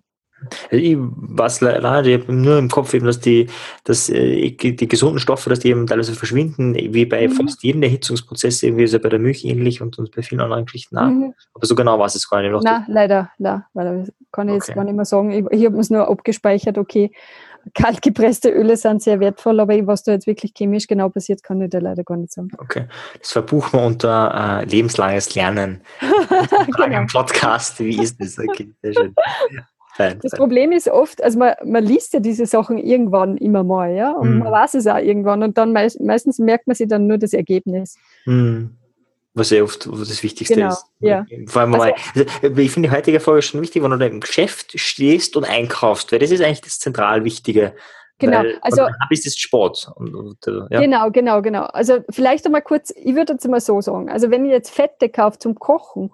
Ich 0.71 0.97
weiß 0.99 1.63
leider, 1.63 2.05
ich 2.05 2.21
habe 2.21 2.33
nur 2.33 2.59
im 2.59 2.69
Kopf 2.69 2.95
eben, 2.95 3.07
dass 3.07 3.19
die, 3.19 3.49
dass 3.83 4.09
äh, 4.09 4.51
die 4.51 4.89
gesunden 4.89 5.19
Stoffe, 5.19 5.51
dass 5.51 5.61
die 5.61 5.71
eben 5.71 5.87
teilweise 5.87 6.13
verschwinden, 6.13 6.75
wie 6.75 7.07
bei 7.07 7.27
mhm. 7.27 7.33
fast 7.33 7.65
jedem 7.65 7.83
Erhitzungsprozess, 7.83 8.63
irgendwie 8.63 8.85
ist 8.85 8.93
ja 8.93 8.99
bei 8.99 9.09
der 9.09 9.19
Milch 9.19 9.45
ähnlich 9.45 9.81
und, 9.81 9.99
und 9.99 10.15
bei 10.15 10.23
vielen 10.23 10.41
anderen 10.41 10.65
Geschichten 10.65 10.97
auch. 10.97 11.09
Mhm. 11.09 11.35
Aber 11.55 11.67
so 11.67 11.75
genau 11.75 11.99
weiß 11.99 12.15
ich 12.15 12.23
es 12.23 12.29
gar 12.29 12.41
nicht. 12.41 12.53
Noch 12.53 12.63
Nein, 12.63 12.85
leider, 12.87 13.31
nein, 13.39 13.65
weil 13.73 14.09
kann 14.33 14.49
ich 14.49 14.55
okay. 14.55 14.65
jetzt 14.67 14.75
gar 14.75 14.85
nicht 14.85 14.95
mehr 14.95 15.05
sagen. 15.05 15.31
Ich, 15.31 15.45
ich 15.51 15.67
habe 15.67 15.79
es 15.79 15.91
nur 15.91 16.09
abgespeichert, 16.09 16.79
okay, 16.79 17.11
kaltgepresste 17.75 18.51
Öle 18.51 18.77
sind 18.77 19.03
sehr 19.03 19.21
wertvoll, 19.21 19.61
aber 19.61 19.75
was 19.87 20.03
da 20.03 20.13
jetzt 20.13 20.27
wirklich 20.27 20.53
chemisch 20.57 20.87
genau 20.87 21.09
passiert, 21.09 21.43
kann 21.43 21.61
ich 21.61 21.71
da 21.71 21.79
leider 21.79 22.05
gar 22.05 22.17
nicht 22.17 22.33
sagen. 22.33 22.51
Okay, 22.59 22.87
das 23.19 23.33
verbuchen 23.33 23.79
wir 23.79 23.87
unter 23.87 24.61
äh, 24.63 24.65
lebenslanges 24.65 25.35
Lernen. 25.35 25.81
genau. 26.77 26.99
Im 26.99 27.07
Podcast, 27.07 27.79
wie 27.81 28.03
ist 28.03 28.21
das? 28.21 28.39
Okay, 28.39 28.73
sehr 28.83 28.93
schön. 28.93 29.15
Fein, 29.97 30.19
das 30.21 30.33
fein. 30.33 30.39
Problem 30.39 30.73
ist 30.73 30.89
oft, 30.89 31.23
also 31.23 31.39
man, 31.39 31.55
man 31.65 31.85
liest 31.85 32.15
ja 32.15 32.19
diese 32.19 32.47
Sachen 32.47 32.79
irgendwann 32.79 33.37
immer 33.37 33.63
mal, 33.63 33.95
ja, 33.95 34.11
und 34.11 34.29
mm. 34.29 34.39
man 34.41 34.51
weiß 34.51 34.75
es 34.75 34.89
auch 34.89 34.99
irgendwann 34.99 35.45
und 35.45 35.57
dann 35.57 35.73
meist, 35.73 36.01
meistens 36.01 36.41
merkt 36.41 36.67
man 36.67 36.75
sich 36.75 36.89
dann 36.89 37.07
nur 37.07 37.17
das 37.17 37.33
Ergebnis. 37.33 37.97
Mm. 38.27 38.65
Was 39.37 39.51
ja 39.51 39.63
oft 39.65 39.87
das 39.87 40.23
Wichtigste 40.23 40.55
Genau, 40.55 40.69
ist. 40.69 40.85
ja. 41.01 41.27
Vor 41.47 41.63
allem 41.63 41.75
Also- 41.75 41.87
mal, 41.87 41.95
also, 42.15 42.57
ich 42.61 42.71
finde 42.71 42.89
die 42.89 42.95
heutige 42.95 43.19
Folge 43.19 43.43
schon 43.43 43.61
wichtig, 43.63 43.83
wenn 43.83 43.91
du 43.99 44.07
im 44.07 44.21
Geschäft 44.21 44.79
stehst 44.79 45.37
und 45.37 45.45
einkaufst, 45.45 46.13
weil 46.13 46.21
das 46.21 46.31
ist 46.31 46.41
eigentlich 46.41 46.61
das 46.61 46.79
zentral 46.79 47.25
Wichtige. 47.25 47.75
Genau, 48.19 48.39
Weil, 48.39 48.59
also- 48.63 48.83
dann 48.83 48.95
ist 49.11 49.27
es 49.27 49.37
Sport. 49.37 49.91
Und, 49.97 50.15
und, 50.15 50.47
äh, 50.47 50.53
ja. 50.71 50.81
Genau, 50.81 51.11
genau, 51.11 51.43
genau. 51.43 51.65
Also 51.65 51.99
vielleicht 52.11 52.47
einmal 52.47 52.63
kurz, 52.63 52.93
ich 52.97 53.17
würde 53.17 53.33
jetzt 53.33 53.49
mal 53.49 53.61
so 53.61 53.81
sagen, 53.81 54.09
also 54.09 54.31
wenn 54.31 54.45
ich 54.45 54.53
jetzt 54.53 54.71
Fette 54.71 55.09
kaufe 55.09 55.39
zum 55.41 55.57
Kochen, 55.57 56.13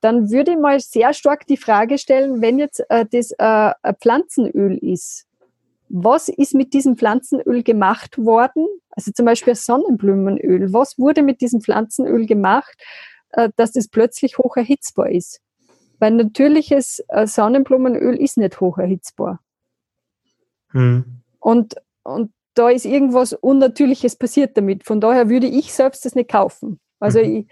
dann 0.00 0.30
würde 0.30 0.52
ich 0.52 0.58
mal 0.58 0.78
sehr 0.78 1.12
stark 1.14 1.46
die 1.48 1.56
Frage 1.56 1.98
stellen, 1.98 2.40
wenn 2.42 2.60
jetzt 2.60 2.80
äh, 2.90 3.04
das 3.10 3.32
äh, 3.38 3.72
Pflanzenöl 4.00 4.78
ist, 4.78 5.26
was 5.94 6.28
ist 6.30 6.54
mit 6.54 6.72
diesem 6.72 6.96
Pflanzenöl 6.96 7.62
gemacht 7.62 8.16
worden? 8.16 8.66
Also 8.90 9.12
zum 9.12 9.26
Beispiel 9.26 9.54
Sonnenblumenöl. 9.54 10.72
Was 10.72 10.98
wurde 10.98 11.22
mit 11.22 11.42
diesem 11.42 11.60
Pflanzenöl 11.60 12.26
gemacht, 12.26 12.74
äh, 13.32 13.50
dass 13.56 13.72
das 13.72 13.88
plötzlich 13.88 14.38
hoch 14.38 14.56
erhitzbar 14.56 15.10
ist? 15.10 15.40
Weil 15.98 16.12
natürliches 16.12 17.04
äh, 17.08 17.26
Sonnenblumenöl 17.26 18.16
ist 18.16 18.38
nicht 18.38 18.58
hoch 18.60 18.78
erhitzbar. 18.78 19.40
Hm. 20.70 21.22
Und, 21.38 21.74
und 22.04 22.32
da 22.54 22.70
ist 22.70 22.86
irgendwas 22.86 23.34
Unnatürliches 23.34 24.16
passiert 24.16 24.56
damit. 24.56 24.84
Von 24.84 25.00
daher 25.00 25.28
würde 25.28 25.46
ich 25.46 25.74
selbst 25.74 26.06
das 26.06 26.14
nicht 26.14 26.30
kaufen. 26.30 26.80
Also 27.00 27.18
Mhm. 27.18 27.24
ich, 27.24 27.46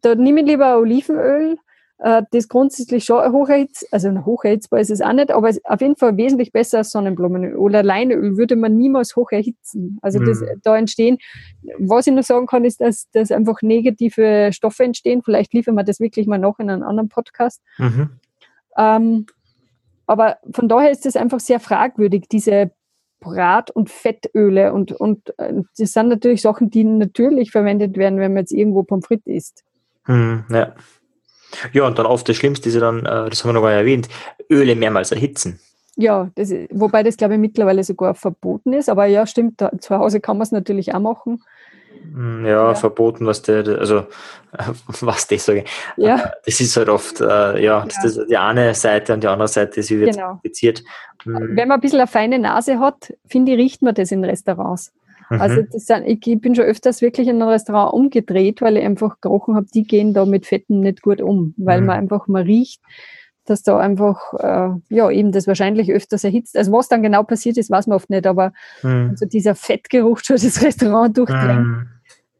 da 0.00 0.16
nehme 0.16 0.40
ich 0.40 0.46
lieber 0.46 0.78
Olivenöl, 0.78 1.58
äh, 1.98 2.22
das 2.30 2.48
grundsätzlich 2.48 3.04
schon 3.04 3.32
hoch 3.32 3.48
erhitzt, 3.48 3.86
also 3.92 4.10
hoch 4.24 4.44
erhitzbar 4.44 4.80
ist 4.80 4.90
es 4.90 5.00
auch 5.00 5.12
nicht, 5.12 5.30
aber 5.30 5.50
auf 5.64 5.80
jeden 5.80 5.96
Fall 5.96 6.16
wesentlich 6.16 6.52
besser 6.52 6.78
als 6.78 6.90
Sonnenblumenöl. 6.90 7.56
Oder 7.56 7.82
Leinöl 7.82 8.36
würde 8.36 8.56
man 8.56 8.76
niemals 8.76 9.16
hoch 9.16 9.32
erhitzen. 9.32 9.98
Also 10.02 10.20
das, 10.20 10.40
Mhm. 10.40 10.46
da 10.62 10.76
entstehen, 10.76 11.18
was 11.78 12.06
ich 12.06 12.12
nur 12.12 12.22
sagen 12.22 12.46
kann, 12.46 12.64
ist, 12.64 12.80
dass, 12.80 13.10
dass 13.10 13.32
einfach 13.32 13.62
negative 13.62 14.50
Stoffe 14.52 14.84
entstehen. 14.84 15.22
Vielleicht 15.24 15.52
liefern 15.52 15.74
wir 15.74 15.84
das 15.84 15.98
wirklich 16.00 16.26
mal 16.26 16.38
noch 16.38 16.58
in 16.58 16.70
einem 16.70 16.84
anderen 16.84 17.08
Podcast. 17.08 17.62
Mhm. 17.78 18.10
Ähm, 18.76 19.26
aber 20.06 20.38
von 20.52 20.68
daher 20.68 20.90
ist 20.90 21.04
es 21.04 21.16
einfach 21.16 21.40
sehr 21.40 21.60
fragwürdig, 21.60 22.28
diese 22.30 22.70
Brat- 23.20 23.72
und 23.72 23.90
Fettöle. 23.90 24.72
Und, 24.72 24.92
und 24.92 25.36
äh, 25.38 25.52
das 25.76 25.92
sind 25.92 26.08
natürlich 26.08 26.42
Sachen, 26.42 26.70
die 26.70 26.84
natürlich 26.84 27.50
verwendet 27.50 27.96
werden, 27.96 28.20
wenn 28.20 28.32
man 28.32 28.42
jetzt 28.42 28.52
irgendwo 28.52 28.84
Pommes 28.84 29.06
frites 29.06 29.26
isst. 29.26 29.64
Hm, 30.04 30.44
ja. 30.50 30.74
Ja, 31.72 31.86
und 31.86 31.98
dann 31.98 32.06
oft 32.06 32.28
das 32.28 32.36
Schlimmste 32.36 32.68
ist 32.68 32.74
ja 32.74 32.80
dann, 32.80 33.00
äh, 33.06 33.30
das 33.30 33.42
haben 33.42 33.50
wir 33.50 33.54
noch 33.54 33.62
gar 33.62 33.70
nicht 33.70 33.78
erwähnt, 33.78 34.08
Öle 34.50 34.74
mehrmals 34.76 35.12
erhitzen. 35.12 35.60
Ja, 35.96 36.30
das, 36.36 36.52
wobei 36.70 37.02
das, 37.02 37.16
glaube 37.16 37.34
ich, 37.34 37.40
mittlerweile 37.40 37.82
sogar 37.82 38.14
verboten 38.14 38.72
ist. 38.72 38.88
Aber 38.88 39.06
ja, 39.06 39.26
stimmt, 39.26 39.60
da, 39.60 39.70
zu 39.80 39.96
Hause 39.98 40.20
kann 40.20 40.36
man 40.38 40.42
es 40.44 40.52
natürlich 40.52 40.94
auch 40.94 41.00
machen. 41.00 41.42
Hm, 42.14 42.44
Ja, 42.46 42.68
Ja. 42.68 42.74
verboten, 42.74 43.26
was 43.26 43.42
der, 43.42 43.66
also 43.78 43.98
äh, 43.98 44.04
was 45.00 45.26
das 45.26 45.44
sage. 45.46 45.64
Ja, 45.96 46.32
Das 46.44 46.60
ist 46.60 46.76
halt 46.76 46.88
oft, 46.88 47.20
äh, 47.20 47.62
ja, 47.64 47.84
das 47.84 48.04
ist 48.04 48.20
die 48.30 48.36
eine 48.36 48.74
Seite 48.74 49.12
und 49.14 49.22
die 49.24 49.26
andere 49.28 49.48
Seite 49.48 49.80
ist 49.80 49.90
wieder 49.90 50.06
Genau. 50.12 50.28
kompliziert. 50.32 50.84
Hm, 51.24 51.56
wenn 51.56 51.68
man 51.68 51.78
ein 51.78 51.80
bisschen 51.80 51.98
eine 51.98 52.06
feine 52.06 52.38
Nase 52.38 52.78
hat, 52.78 53.12
finde 53.28 53.52
ich, 53.52 53.58
riecht 53.58 53.82
man 53.82 53.94
das 53.94 54.12
in 54.12 54.24
Restaurants. 54.24 54.92
Mhm. 55.30 55.40
Also 55.40 55.62
das 55.62 55.86
sind, 55.86 56.04
ich, 56.06 56.26
ich 56.26 56.40
bin 56.40 56.54
schon 56.54 56.64
öfters 56.64 57.00
wirklich 57.02 57.28
in 57.28 57.40
ein 57.42 57.48
Restaurant 57.48 57.92
umgedreht, 57.92 58.60
weil 58.62 58.76
ich 58.76 58.84
einfach 58.84 59.20
gerochen 59.20 59.54
habe, 59.56 59.66
die 59.72 59.84
gehen 59.84 60.14
da 60.14 60.24
mit 60.24 60.46
Fetten 60.46 60.80
nicht 60.80 61.02
gut 61.02 61.20
um, 61.20 61.54
weil 61.56 61.80
Mhm. 61.80 61.86
man 61.86 61.98
einfach 61.98 62.26
mal 62.28 62.42
riecht, 62.42 62.80
dass 63.44 63.62
da 63.62 63.78
einfach, 63.78 64.34
äh, 64.34 64.70
ja, 64.94 65.10
eben 65.10 65.32
das 65.32 65.46
wahrscheinlich 65.46 65.90
öfters 65.90 66.22
erhitzt. 66.24 66.56
Also 66.56 66.70
was 66.72 66.88
dann 66.88 67.02
genau 67.02 67.22
passiert 67.22 67.56
ist, 67.56 67.70
weiß 67.70 67.86
man 67.86 67.96
oft 67.96 68.10
nicht, 68.10 68.26
aber 68.26 68.52
Hm. 68.82 69.16
so 69.16 69.24
dieser 69.24 69.54
Fettgeruch 69.54 70.20
schon 70.22 70.36
das 70.36 70.62
Restaurant 70.62 71.16
durchdrängt, 71.16 71.48
Hm. 71.66 71.88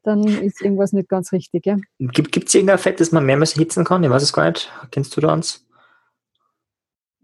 dann 0.02 0.22
ist 0.26 0.60
irgendwas 0.60 0.92
nicht 0.92 1.08
ganz 1.08 1.32
richtig. 1.32 1.64
Ja? 1.64 1.76
Gibt 1.98 2.36
es 2.48 2.54
irgendein 2.54 2.76
Fett, 2.78 3.00
das 3.00 3.10
man 3.12 3.24
mehrmals 3.24 3.54
erhitzen 3.54 3.84
kann? 3.84 4.04
Ich 4.04 4.10
weiß 4.10 4.22
es 4.22 4.32
gar 4.34 4.46
nicht. 4.48 4.70
Kennst 4.90 5.16
du 5.16 5.20
da 5.22 5.32
eins? 5.32 5.64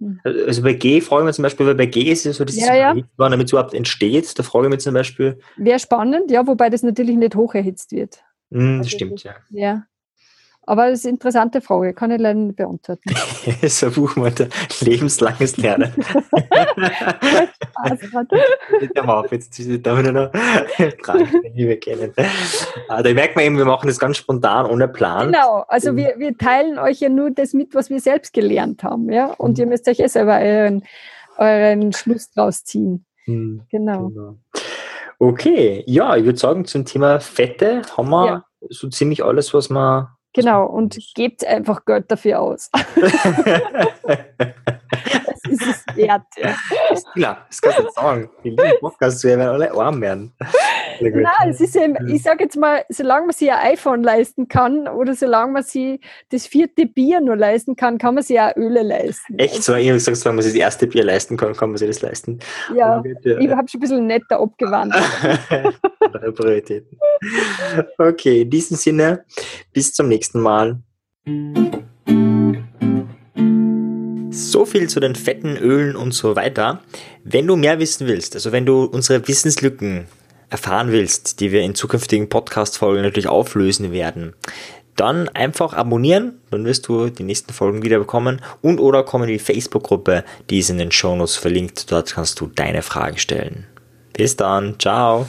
Hm. 0.01 0.21
Also 0.25 0.63
bei 0.63 0.73
G 0.75 1.01
frage 1.01 1.23
ich 1.23 1.27
mich 1.27 1.37
zum 1.37 1.43
Beispiel, 1.45 1.67
weil 1.67 1.75
bei 1.77 1.87
G 1.87 2.03
ist 2.11 2.27
es 2.27 2.37
so, 2.39 2.45
das 2.45 2.57
Ja, 2.57 2.75
ja. 2.75 2.95
wann 3.17 3.31
damit 3.31 3.51
überhaupt 3.53 3.75
entsteht. 3.75 4.39
Da 4.39 4.43
frage 4.43 4.67
ich 4.67 4.71
mich 4.71 4.81
zum 4.81 4.95
Beispiel, 4.95 5.39
Wäre 5.57 5.79
spannend, 5.79 6.31
ja, 6.31 6.47
wobei 6.47 6.69
das 6.71 6.83
natürlich 6.83 7.17
nicht 7.17 7.37
hoch 7.37 7.55
erhitzt 7.55 7.93
wird. 7.93 8.23
das 8.51 8.63
Also 8.79 8.89
stimmt, 8.91 9.13
das- 9.15 9.23
ja. 9.23 9.35
Ja. 9.51 9.87
Aber 10.67 10.89
das 10.89 11.01
ist 11.01 11.05
eine 11.07 11.13
interessante 11.15 11.61
Frage, 11.61 11.93
kann 11.93 12.11
ich 12.11 12.19
leider 12.21 12.39
nicht 12.39 12.57
beantworten. 12.57 13.03
so 13.69 13.87
ein 13.87 13.93
Buch 13.93 14.17
mit 14.17 14.49
lebenslanges 14.81 15.57
Lernen. 15.59 15.93
Also, 17.75 18.07
Der 18.95 19.07
war 19.07 19.19
auf 19.25 19.33
jetzt 19.33 19.59
da 19.87 19.99
wieder 19.99 20.13
noch 20.13 20.31
Fragen, 21.03 21.29
die 21.55 21.69
wir 21.69 21.79
kennen. 21.79 22.13
Da 22.89 23.03
merkt 23.13 23.37
man 23.37 23.45
eben, 23.45 23.59
wir 23.59 23.65
machen 23.65 23.87
das 23.89 23.99
ganz 23.99 24.17
spontan, 24.17 24.67
ohne 24.67 24.89
Plan. 24.89 25.33
Genau, 25.33 25.65
also 25.69 25.97
wir, 25.97 26.15
wir 26.19 26.37
teilen 26.37 26.79
euch 26.79 27.01
ja 27.01 27.09
nur 27.09 27.31
das 27.31 27.53
mit, 27.53 27.75
was 27.75 27.91
wir 27.91 28.01
selbst 28.01 28.33
gelernt 28.33 28.83
haben, 28.83 29.11
ja. 29.11 29.27
Und 29.33 29.59
Mhm. 29.59 29.65
ihr 29.65 29.67
müsst 29.67 29.89
euch 29.89 30.01
eh 30.01 30.07
selber 30.09 30.39
euren, 30.39 30.83
euren 31.39 31.93
Schluss 31.93 32.31
draus 32.31 32.65
ziehen. 32.65 33.05
Hm, 33.27 33.63
Genau. 33.71 34.09
genau. 34.09 34.37
Okay, 35.19 35.83
ja, 35.87 36.17
ich 36.17 36.25
würde 36.25 36.39
sagen, 36.39 36.65
zum 36.65 36.85
Thema 36.85 37.21
Fette 37.21 37.83
haben 37.97 38.11
wir 38.11 38.27
Ja. 38.27 38.45
so 38.69 38.89
ziemlich 38.89 39.25
alles, 39.25 39.55
was 39.55 39.71
wir. 39.71 40.11
Genau. 40.35 40.67
Und 40.67 40.99
gebt 41.15 41.47
einfach 41.47 41.85
Geld 41.85 42.11
dafür 42.11 42.41
aus. 42.41 42.71
Wert. 46.09 46.23
Klar, 47.15 47.47
das 47.49 47.61
kannst 47.61 47.79
du 47.79 47.83
nicht 47.83 47.95
sagen. 47.95 48.31
Lieben 48.43 48.73
Podcasts, 48.81 49.25
wir 49.25 49.39
werden 49.39 49.49
alle 49.49 49.73
arm 49.73 50.01
werden. 50.01 50.33
Nein, 51.01 51.49
es 51.49 51.61
ist 51.61 51.77
eben, 51.77 51.97
ich 52.09 52.23
sage 52.23 52.45
jetzt 52.45 52.57
mal, 52.57 52.85
solange 52.89 53.27
man 53.27 53.35
sich 53.35 53.51
ein 53.51 53.73
iPhone 53.73 54.03
leisten 54.03 54.49
kann 54.49 54.87
oder 54.89 55.15
solange 55.15 55.53
man 55.53 55.63
sich 55.63 56.01
das 56.31 56.47
vierte 56.47 56.87
Bier 56.87 57.21
nur 57.21 57.37
leisten 57.37 57.77
kann, 57.77 57.99
kann 57.99 58.15
man 58.15 58.23
sich 58.23 58.41
auch 58.41 58.55
Öle 58.57 58.83
leisten. 58.83 59.39
Echt 59.39 59.63
so, 59.63 59.75
ich 59.75 59.89
habe 59.89 59.95
gesagt, 59.95 60.17
solange 60.17 60.37
man 60.37 60.43
sich 60.45 60.53
das 60.53 60.61
erste 60.61 60.87
Bier 60.87 61.05
leisten 61.05 61.37
kann, 61.37 61.55
kann 61.55 61.71
man 61.71 61.79
sich 61.79 61.89
das 61.89 62.03
leisten. 62.03 62.39
Ja, 62.75 63.03
ich 63.05 63.51
habe 63.51 63.69
schon 63.69 63.79
ein 63.79 63.81
bisschen 63.81 64.07
netter 64.07 64.41
abgewandt. 64.41 64.95
Prioritäten. 66.35 66.99
Okay, 67.99 68.43
in 68.43 68.51
diesem 68.51 68.77
Sinne, 68.77 69.25
bis 69.73 69.93
zum 69.93 70.09
nächsten 70.09 70.41
Mal. 70.41 70.79
Viel 74.75 74.89
zu 74.89 74.99
den 74.99 75.15
fetten 75.15 75.57
Ölen 75.57 75.95
und 75.95 76.11
so 76.11 76.35
weiter. 76.35 76.81
Wenn 77.23 77.47
du 77.47 77.55
mehr 77.55 77.79
wissen 77.79 78.09
willst, 78.09 78.35
also 78.35 78.51
wenn 78.51 78.67
du 78.67 78.83
unsere 78.83 79.29
Wissenslücken 79.29 80.07
erfahren 80.51 80.91
willst, 80.91 81.39
die 81.39 81.53
wir 81.53 81.61
in 81.61 81.77
zukünftigen 81.77 82.29
Podcast-Folgen 82.29 83.03
natürlich 83.03 83.29
auflösen 83.29 83.93
werden, 83.93 84.33
dann 84.97 85.29
einfach 85.29 85.75
abonnieren, 85.75 86.41
dann 86.51 86.65
wirst 86.65 86.89
du 86.89 87.09
die 87.09 87.23
nächsten 87.23 87.53
Folgen 87.53 87.85
wieder 87.85 88.01
bekommen 88.01 88.41
und 88.63 88.81
oder 88.81 89.05
komm 89.05 89.23
in 89.23 89.29
die 89.29 89.39
Facebook-Gruppe, 89.39 90.25
die 90.51 90.59
ist 90.59 90.71
in 90.71 90.79
den 90.79 90.91
Shownotes 90.91 91.37
verlinkt, 91.37 91.93
dort 91.93 92.13
kannst 92.13 92.41
du 92.41 92.49
deine 92.49 92.83
Fragen 92.83 93.19
stellen. 93.19 93.69
Bis 94.13 94.35
dann, 94.35 94.81
ciao. 94.81 95.29